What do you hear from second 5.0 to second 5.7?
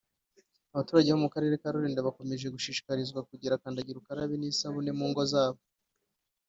ngo zabo